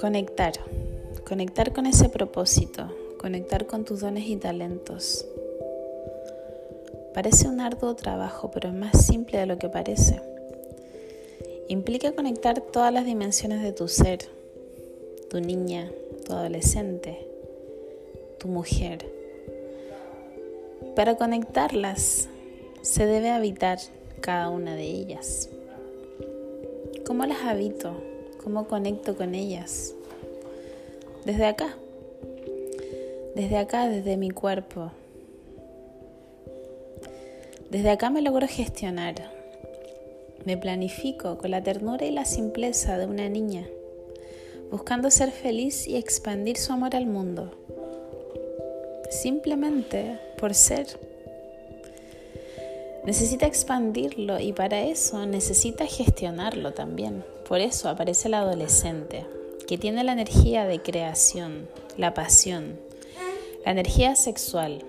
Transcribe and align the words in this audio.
Conectar. 0.00 0.52
Conectar 1.26 1.72
con 1.72 1.86
ese 1.86 2.08
propósito. 2.08 2.90
Conectar 3.18 3.66
con 3.66 3.84
tus 3.84 4.00
dones 4.00 4.26
y 4.28 4.36
talentos. 4.36 5.26
Parece 7.12 7.48
un 7.48 7.60
arduo 7.60 7.96
trabajo, 7.96 8.50
pero 8.50 8.68
es 8.68 8.74
más 8.74 9.04
simple 9.04 9.38
de 9.38 9.46
lo 9.46 9.58
que 9.58 9.68
parece. 9.68 10.20
Implica 11.68 12.12
conectar 12.12 12.60
todas 12.60 12.92
las 12.92 13.04
dimensiones 13.04 13.62
de 13.62 13.72
tu 13.72 13.88
ser, 13.88 14.20
tu 15.28 15.40
niña, 15.40 15.90
tu 16.24 16.32
adolescente, 16.34 17.26
tu 18.38 18.48
mujer. 18.48 19.10
Para 20.94 21.16
conectarlas 21.16 22.28
se 22.82 23.06
debe 23.06 23.30
habitar 23.30 23.78
cada 24.20 24.50
una 24.50 24.74
de 24.74 24.84
ellas. 24.84 25.48
¿Cómo 27.06 27.24
las 27.26 27.42
habito? 27.42 27.94
¿Cómo 28.42 28.66
conecto 28.66 29.16
con 29.16 29.34
ellas? 29.34 29.94
Desde 31.24 31.46
acá, 31.46 31.76
desde 33.34 33.58
acá, 33.58 33.88
desde 33.88 34.16
mi 34.16 34.30
cuerpo. 34.30 34.92
Desde 37.70 37.90
acá 37.90 38.10
me 38.10 38.22
logro 38.22 38.46
gestionar. 38.48 39.14
Me 40.44 40.56
planifico 40.56 41.36
con 41.36 41.50
la 41.50 41.62
ternura 41.62 42.06
y 42.06 42.12
la 42.12 42.24
simpleza 42.24 42.96
de 42.96 43.06
una 43.06 43.28
niña, 43.28 43.66
buscando 44.70 45.10
ser 45.10 45.32
feliz 45.32 45.86
y 45.86 45.96
expandir 45.96 46.56
su 46.56 46.72
amor 46.72 46.94
al 46.94 47.06
mundo. 47.06 47.50
Simplemente 49.10 50.18
por 50.38 50.54
ser. 50.54 50.86
Necesita 53.06 53.46
expandirlo 53.46 54.40
y 54.40 54.52
para 54.52 54.80
eso 54.80 55.24
necesita 55.26 55.86
gestionarlo 55.86 56.72
también. 56.72 57.24
Por 57.48 57.60
eso 57.60 57.88
aparece 57.88 58.26
el 58.26 58.34
adolescente, 58.34 59.24
que 59.68 59.78
tiene 59.78 60.02
la 60.02 60.12
energía 60.12 60.66
de 60.66 60.82
creación, 60.82 61.68
la 61.96 62.14
pasión, 62.14 62.80
la 63.64 63.70
energía 63.70 64.16
sexual. 64.16 64.84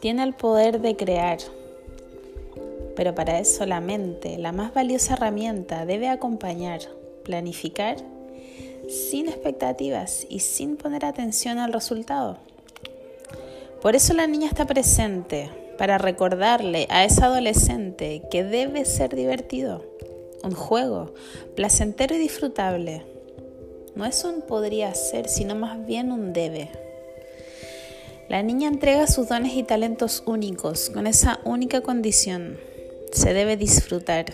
Tiene 0.00 0.22
el 0.22 0.34
poder 0.34 0.82
de 0.82 0.96
crear, 0.96 1.38
pero 2.94 3.14
para 3.14 3.38
eso 3.38 3.64
la 3.64 3.80
mente, 3.80 4.36
la 4.36 4.52
más 4.52 4.74
valiosa 4.74 5.14
herramienta, 5.14 5.86
debe 5.86 6.10
acompañar, 6.10 6.80
planificar 7.24 7.96
sin 8.90 9.30
expectativas 9.30 10.26
y 10.28 10.40
sin 10.40 10.76
poner 10.76 11.06
atención 11.06 11.58
al 11.58 11.72
resultado. 11.72 12.36
Por 13.80 13.96
eso 13.96 14.12
la 14.12 14.26
niña 14.26 14.48
está 14.48 14.66
presente, 14.66 15.48
para 15.76 15.98
recordarle 15.98 16.86
a 16.90 17.04
esa 17.04 17.26
adolescente 17.26 18.22
que 18.30 18.44
debe 18.44 18.84
ser 18.84 19.14
divertido 19.14 19.84
un 20.44 20.52
juego 20.52 21.14
placentero 21.56 22.14
y 22.14 22.18
disfrutable. 22.18 23.02
No 23.94 24.04
es 24.04 24.24
un 24.24 24.42
podría 24.42 24.94
ser, 24.94 25.28
sino 25.28 25.54
más 25.54 25.84
bien 25.86 26.12
un 26.12 26.32
debe. 26.32 26.70
La 28.28 28.42
niña 28.42 28.68
entrega 28.68 29.06
sus 29.06 29.28
dones 29.28 29.54
y 29.54 29.62
talentos 29.62 30.22
únicos 30.26 30.90
con 30.90 31.06
esa 31.06 31.40
única 31.44 31.80
condición. 31.82 32.58
Se 33.12 33.32
debe 33.32 33.56
disfrutar. 33.56 34.26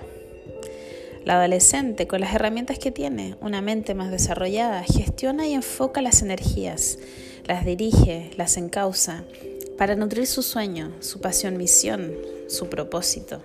La 1.24 1.36
adolescente, 1.38 2.06
con 2.06 2.20
las 2.20 2.34
herramientas 2.34 2.78
que 2.78 2.90
tiene, 2.90 3.36
una 3.40 3.60
mente 3.60 3.94
más 3.94 4.10
desarrollada, 4.10 4.82
gestiona 4.84 5.46
y 5.46 5.52
enfoca 5.52 6.00
las 6.00 6.22
energías, 6.22 6.98
las 7.46 7.66
dirige, 7.66 8.30
las 8.36 8.56
encausa, 8.56 9.24
para 9.80 9.96
nutrir 9.96 10.26
su 10.26 10.42
sueño, 10.42 10.92
su 11.00 11.22
pasión, 11.22 11.56
misión, 11.56 12.12
su 12.48 12.68
propósito. 12.68 13.42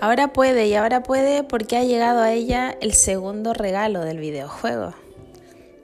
Ahora 0.00 0.32
puede 0.32 0.68
y 0.68 0.76
ahora 0.76 1.02
puede 1.02 1.42
porque 1.42 1.76
ha 1.76 1.82
llegado 1.82 2.20
a 2.20 2.30
ella 2.30 2.78
el 2.80 2.92
segundo 2.92 3.52
regalo 3.52 4.02
del 4.02 4.18
videojuego. 4.18 4.94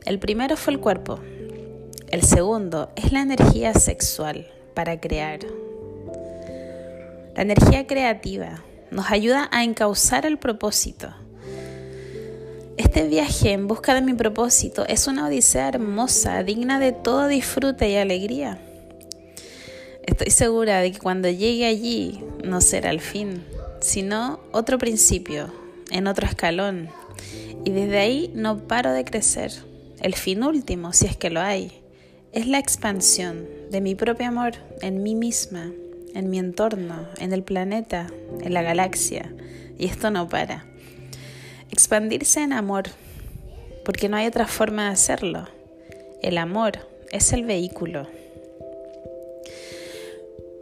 El 0.06 0.20
primero 0.20 0.56
fue 0.56 0.72
el 0.72 0.78
cuerpo. 0.78 1.18
El 2.12 2.22
segundo 2.22 2.92
es 2.94 3.10
la 3.10 3.22
energía 3.22 3.74
sexual 3.74 4.46
para 4.72 5.00
crear. 5.00 5.40
La 7.34 7.42
energía 7.42 7.88
creativa 7.88 8.62
nos 8.92 9.10
ayuda 9.10 9.48
a 9.50 9.64
encauzar 9.64 10.26
el 10.26 10.38
propósito. 10.38 11.08
Este 12.76 13.06
viaje 13.06 13.52
en 13.52 13.68
busca 13.68 13.94
de 13.94 14.02
mi 14.02 14.14
propósito 14.14 14.84
es 14.88 15.06
una 15.06 15.28
odisea 15.28 15.68
hermosa, 15.68 16.42
digna 16.42 16.80
de 16.80 16.90
todo 16.90 17.28
disfrute 17.28 17.88
y 17.88 17.94
alegría. 17.94 18.58
Estoy 20.02 20.30
segura 20.30 20.80
de 20.80 20.90
que 20.90 20.98
cuando 20.98 21.30
llegue 21.30 21.66
allí 21.66 22.24
no 22.42 22.60
será 22.60 22.90
el 22.90 23.00
fin, 23.00 23.44
sino 23.80 24.40
otro 24.50 24.78
principio, 24.78 25.52
en 25.92 26.08
otro 26.08 26.26
escalón. 26.26 26.88
Y 27.64 27.70
desde 27.70 27.98
ahí 27.98 28.32
no 28.34 28.66
paro 28.66 28.92
de 28.92 29.04
crecer. 29.04 29.52
El 30.00 30.16
fin 30.16 30.42
último, 30.42 30.92
si 30.92 31.06
es 31.06 31.16
que 31.16 31.30
lo 31.30 31.40
hay, 31.40 31.80
es 32.32 32.48
la 32.48 32.58
expansión 32.58 33.46
de 33.70 33.80
mi 33.80 33.94
propio 33.94 34.26
amor 34.26 34.54
en 34.82 35.04
mí 35.04 35.14
misma, 35.14 35.70
en 36.12 36.28
mi 36.28 36.40
entorno, 36.40 37.06
en 37.18 37.32
el 37.32 37.44
planeta, 37.44 38.08
en 38.40 38.52
la 38.52 38.62
galaxia. 38.62 39.32
Y 39.78 39.86
esto 39.86 40.10
no 40.10 40.28
para. 40.28 40.66
Expandirse 41.74 42.40
en 42.40 42.52
amor, 42.52 42.84
porque 43.84 44.08
no 44.08 44.16
hay 44.16 44.28
otra 44.28 44.46
forma 44.46 44.84
de 44.84 44.92
hacerlo. 44.92 45.48
El 46.22 46.38
amor 46.38 46.74
es 47.10 47.32
el 47.32 47.44
vehículo. 47.44 48.06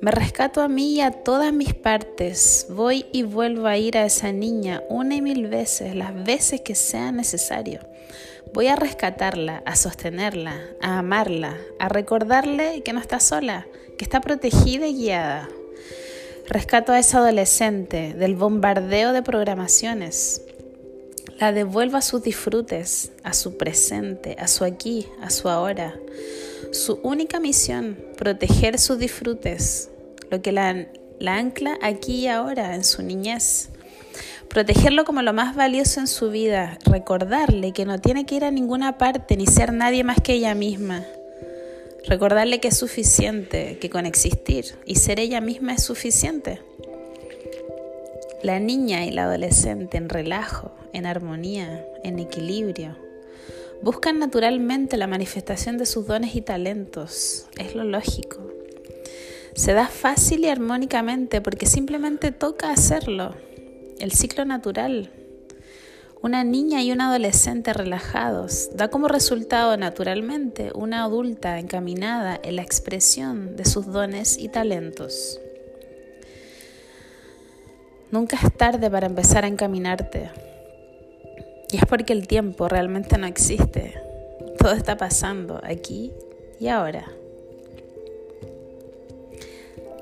Me 0.01 0.11
rescato 0.11 0.63
a 0.63 0.69
mí 0.69 0.95
y 0.95 1.01
a 1.03 1.11
todas 1.11 1.53
mis 1.53 1.75
partes. 1.75 2.65
Voy 2.71 3.05
y 3.13 3.25
vuelvo 3.25 3.67
a 3.67 3.77
ir 3.77 3.99
a 3.99 4.07
esa 4.07 4.33
niña 4.33 4.83
una 4.89 5.15
y 5.15 5.21
mil 5.21 5.49
veces, 5.49 5.95
las 5.95 6.15
veces 6.25 6.63
que 6.63 6.75
sea 6.75 7.13
necesario. 7.13 7.81
Voy 8.55 8.69
a 8.69 8.77
rescatarla, 8.77 9.63
a 9.67 9.77
sostenerla, 9.77 10.63
a 10.81 10.99
amarla, 10.99 11.59
a 11.79 11.91
recordarle 11.91 12.83
que 12.83 12.95
no 12.95 13.01
está 13.01 13.21
sola, 13.21 13.67
que 13.99 14.05
está 14.05 14.23
protegida 14.23 14.87
y 14.87 14.95
guiada. 14.95 15.51
Rescato 16.49 16.93
a 16.93 16.99
esa 16.99 17.19
adolescente 17.19 18.15
del 18.15 18.35
bombardeo 18.35 19.13
de 19.13 19.23
programaciones. 19.23 20.41
La 21.43 21.51
devuelvo 21.51 21.97
a 21.97 22.03
sus 22.03 22.23
disfrutes, 22.23 23.11
a 23.25 23.33
su 23.33 23.57
presente, 23.57 24.37
a 24.39 24.47
su 24.47 24.63
aquí, 24.63 25.09
a 25.21 25.29
su 25.29 25.49
ahora. 25.49 25.99
Su 26.71 27.01
única 27.03 27.41
misión, 27.41 27.99
proteger 28.17 28.79
sus 28.79 29.01
disfrutes, 29.01 29.91
lo 30.31 30.41
que 30.41 30.53
la, 30.53 30.87
ancla 31.27 31.81
aquí 31.83 32.21
y 32.21 32.29
ahora, 32.29 32.77
en 32.77 32.85
su 32.85 33.03
niñez. 33.03 33.71
Protegerlo 34.49 35.05
como 35.05 35.21
lo 35.23 35.33
más 35.33 35.57
valioso 35.57 35.99
en 35.99 36.07
su 36.07 36.31
vida, 36.31 36.79
recordarle 36.85 37.73
que 37.73 37.87
no 37.87 37.99
tiene 37.99 38.25
que 38.25 38.37
ir 38.37 38.45
a 38.45 38.53
ninguna 38.53 38.97
parte 38.97 39.37
ni 39.37 39.49
ser 39.49 39.73
nadie 39.73 40.05
más 40.05 40.21
que 40.21 40.35
ella 40.35 40.55
misma. 40.55 41.05
Recordarle 42.07 42.61
que 42.61 42.69
es 42.69 42.77
suficiente, 42.77 43.79
que 43.81 43.91
con 43.91 44.07
existir 44.07 44.77
y 44.87 44.95
ser 44.95 45.19
ella 45.19 45.41
misma 45.41 45.75
es 45.75 45.83
suficiente. 45.83 46.61
La 48.43 48.59
niña 48.59 49.05
y 49.05 49.11
la 49.11 49.25
adolescente 49.25 49.97
en 49.97 50.09
relajo, 50.09 50.73
en 50.93 51.07
armonía, 51.07 51.85
en 52.03 52.19
equilibrio, 52.19 52.97
buscan 53.83 54.19
naturalmente 54.19 54.97
la 54.97 55.07
manifestación 55.07 55.79
de 55.79 55.87
sus 55.87 56.07
dones 56.07 56.35
y 56.35 56.43
talentos. 56.43 57.47
Es 57.57 57.75
lo 57.75 57.85
lógico 57.85 58.53
se 59.55 59.75
da 59.75 59.87
fácil 59.87 60.45
y 60.45 60.49
armónicamente 60.49 61.41
porque 61.41 61.67
simplemente 61.67 62.33
toca 62.33 62.71
hacerlo. 62.71 63.35
El 63.99 64.13
ciclo 64.13 64.45
natural. 64.45 65.11
Una 66.23 66.45
niña 66.45 66.83
y 66.83 66.93
un 66.93 67.01
adolescente 67.01 67.73
relajados 67.73 68.71
da 68.75 68.89
como 68.89 69.09
resultado 69.09 69.77
naturalmente 69.77 70.71
una 70.75 71.05
adulta 71.05 71.59
encaminada 71.59 72.39
en 72.43 72.57
la 72.57 72.63
expresión 72.63 73.57
de 73.57 73.65
sus 73.65 73.87
dones 73.87 74.39
y 74.39 74.49
talentos. 74.49 75.41
Nunca 78.13 78.37
es 78.37 78.53
tarde 78.53 78.91
para 78.91 79.07
empezar 79.07 79.45
a 79.45 79.49
encaminarte. 79.49 80.29
Y 81.71 81.79
es 81.79 81.87
porque 81.87 82.13
el 82.13 82.29
tiempo 82.29 82.69
realmente 82.69 83.17
no 83.17 83.27
existe. 83.27 83.95
Todo 84.59 84.73
está 84.73 84.99
pasando 84.99 85.59
aquí 85.65 86.13
y 86.61 86.69
ahora. 86.69 87.11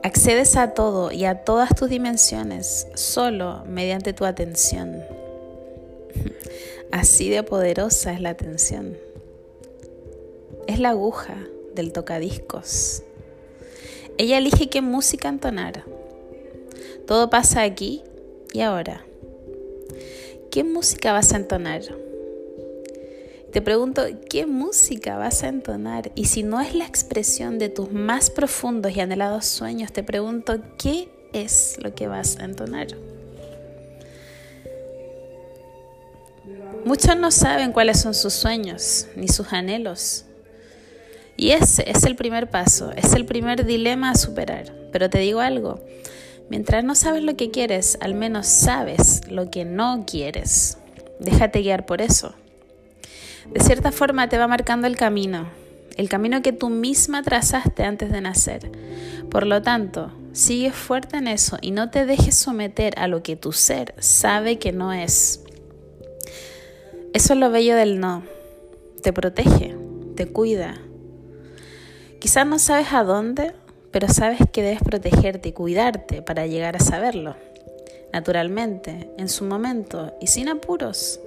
Accedes 0.03 0.57
a 0.57 0.75
todo 0.75 1.13
y 1.13 1.25
a 1.25 1.45
todas 1.45 1.73
tus 1.77 1.89
dimensiones 1.89 2.89
solo 2.95 3.63
mediante 3.69 4.13
tu 4.13 4.25
atención. 4.25 5.05
Así 6.91 7.31
de 7.31 7.45
poderosa 7.45 8.13
es 8.13 8.21
la 8.21 8.31
atención. 8.31 8.99
Es 10.67 10.81
la 10.81 10.91
aguja 10.91 11.37
del 11.77 11.93
tocadiscos. 11.93 13.05
Ella 14.19 14.39
elige 14.39 14.69
qué 14.69 14.83
música 14.83 15.29
entonar. 15.29 15.85
Todo 17.07 17.31
pasa 17.31 17.63
aquí 17.63 18.03
y 18.53 18.61
ahora. 18.61 19.05
¿Qué 20.51 20.65
música 20.65 21.13
vas 21.13 21.33
a 21.33 21.37
entonar? 21.37 21.83
Te 23.53 23.63
pregunto, 23.63 24.03
¿qué 24.29 24.47
música 24.47 25.17
vas 25.17 25.43
a 25.43 25.49
entonar? 25.49 26.13
Y 26.15 26.27
si 26.27 26.43
no 26.43 26.61
es 26.61 26.75
la 26.75 26.87
expresión 26.87 27.59
de 27.59 27.69
tus 27.69 27.91
más 27.91 28.31
profundos 28.31 28.97
y 28.97 29.01
anhelados 29.01 29.47
sueños, 29.47 29.93
te 29.93 30.03
pregunto, 30.03 30.61
¿qué 30.79 31.09
es 31.33 31.79
lo 31.83 31.95
que 31.95 32.09
vas 32.09 32.39
a 32.39 32.45
entonar. 32.45 32.89
Muchos 36.85 37.17
no 37.17 37.31
saben 37.31 37.73
cuáles 37.73 38.01
son 38.01 38.15
sus 38.15 38.33
sueños 38.33 39.07
ni 39.15 39.29
sus 39.29 39.53
anhelos. 39.53 40.25
Y 41.37 41.51
ese 41.53 41.89
es 41.89 42.05
el 42.05 42.17
primer 42.17 42.51
paso, 42.51 42.93
es 42.97 43.15
el 43.15 43.25
primer 43.25 43.65
dilema 43.65 44.11
a 44.11 44.15
superar. 44.15 44.73
Pero 44.93 45.09
te 45.09 45.19
digo 45.19 45.41
algo, 45.41 45.81
mientras 46.51 46.85
no 46.85 46.95
sabes 46.95 47.23
lo 47.23 47.37
que 47.37 47.51
quieres, 47.51 47.97
al 48.03 48.15
menos 48.15 48.47
sabes 48.47 49.23
lo 49.31 49.51
que 49.51 49.65
no 49.65 50.05
quieres. 50.07 50.77
Déjate 51.19 51.63
guiar 51.63 51.87
por 51.87 52.03
eso. 52.03 52.35
De 53.51 53.61
cierta 53.61 53.93
forma 53.93 54.29
te 54.29 54.37
va 54.37 54.47
marcando 54.47 54.87
el 54.87 54.97
camino, 54.97 55.49
el 55.97 56.09
camino 56.09 56.43
que 56.43 56.53
tú 56.53 56.69
misma 56.69 57.23
trazaste 57.23 57.85
antes 57.85 58.13
de 58.13 58.21
nacer. 58.21 58.71
Por 59.31 59.47
lo 59.47 59.63
tanto, 59.63 60.13
sigue 60.33 60.73
fuerte 60.73 61.17
en 61.17 61.29
eso 61.29 61.59
y 61.61 61.71
no 61.71 61.91
te 61.91 62.07
dejes 62.07 62.37
someter 62.37 62.99
a 62.99 63.09
lo 63.09 63.23
que 63.23 63.37
tu 63.37 63.53
ser 63.53 63.95
sabe 63.99 64.59
que 64.59 64.73
no 64.73 64.93
es. 64.93 65.43
Eso 67.13 67.33
es 67.33 67.41
lo 67.41 67.51
bello 67.51 67.75
del 67.77 67.99
no. 68.01 68.23
Te 69.03 69.13
protege, 69.13 69.77
te 70.17 70.27
cuida. 70.27 70.81
Quizás 72.21 72.47
no 72.47 72.59
sabes 72.59 72.93
a 72.93 73.03
dónde, 73.03 73.53
pero 73.91 74.09
sabes 74.09 74.41
que 74.53 74.63
debes 74.63 74.83
protegerte 74.83 75.51
y 75.51 75.53
cuidarte 75.53 76.23
para 76.23 76.47
llegar 76.47 76.77
a 76.77 76.81
saberlo. 76.81 77.37
Naturalmente, 78.13 79.11
en 79.19 79.29
su 79.29 79.45
momento 79.45 80.13
y 80.21 80.27
sin 80.27 80.49
apuros, 80.49 81.21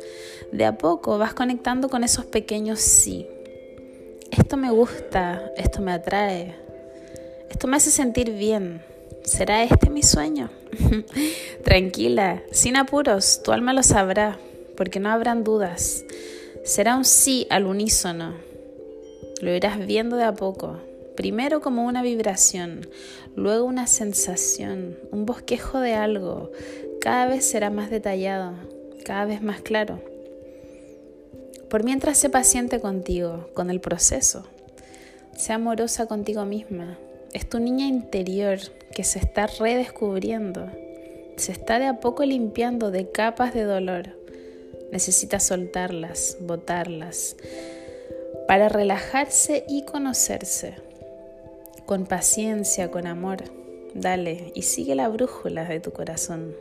de 0.51 0.65
a 0.65 0.77
poco 0.77 1.17
vas 1.17 1.33
conectando 1.33 1.89
con 1.89 2.03
esos 2.03 2.25
pequeños 2.25 2.79
sí. 2.79 3.27
Esto 4.31 4.57
me 4.57 4.71
gusta, 4.71 5.51
esto 5.55 5.81
me 5.81 5.93
atrae, 5.93 6.55
esto 7.49 7.67
me 7.67 7.77
hace 7.77 7.91
sentir 7.91 8.31
bien. 8.31 8.81
¿Será 9.23 9.63
este 9.63 9.89
mi 9.89 10.03
sueño? 10.03 10.49
Tranquila, 11.63 12.43
sin 12.51 12.75
apuros, 12.75 13.41
tu 13.43 13.53
alma 13.53 13.71
lo 13.71 13.83
sabrá 13.83 14.37
porque 14.75 14.99
no 14.99 15.09
habrán 15.09 15.43
dudas. 15.43 16.03
Será 16.65 16.97
un 16.97 17.05
sí 17.05 17.47
al 17.49 17.65
unísono. 17.65 18.33
Lo 19.41 19.53
irás 19.53 19.85
viendo 19.85 20.17
de 20.17 20.23
a 20.23 20.33
poco. 20.33 20.79
Primero 21.15 21.61
como 21.61 21.85
una 21.85 22.01
vibración, 22.01 22.87
luego 23.35 23.65
una 23.65 23.87
sensación, 23.87 24.97
un 25.11 25.25
bosquejo 25.25 25.79
de 25.79 25.93
algo. 25.93 26.51
Cada 26.99 27.27
vez 27.27 27.45
será 27.45 27.69
más 27.69 27.89
detallado, 27.89 28.55
cada 29.05 29.25
vez 29.25 29.41
más 29.41 29.61
claro. 29.61 30.01
Por 31.69 31.83
mientras 31.83 32.17
sé 32.17 32.29
paciente 32.29 32.79
contigo, 32.79 33.49
con 33.53 33.69
el 33.69 33.79
proceso. 33.79 34.47
Sé 35.35 35.53
amorosa 35.53 36.05
contigo 36.05 36.45
misma. 36.45 36.97
Es 37.33 37.49
tu 37.49 37.59
niña 37.59 37.87
interior 37.87 38.59
que 38.95 39.03
se 39.03 39.19
está 39.19 39.47
redescubriendo. 39.47 40.69
Se 41.37 41.51
está 41.51 41.79
de 41.79 41.87
a 41.87 41.99
poco 41.99 42.23
limpiando 42.23 42.91
de 42.91 43.09
capas 43.09 43.53
de 43.53 43.63
dolor 43.63 44.23
necesita 44.93 45.39
soltarlas, 45.39 46.37
botarlas, 46.39 47.35
para 48.47 48.69
relajarse 48.69 49.65
y 49.67 49.85
conocerse. 49.85 50.75
Con 51.93 52.07
paciencia, 52.07 52.89
con 52.89 53.05
amor, 53.05 53.43
dale 53.93 54.51
y 54.55 54.63
sigue 54.63 54.95
la 54.95 55.09
brújula 55.09 55.65
de 55.65 55.79
tu 55.79 55.91
corazón. 55.91 56.55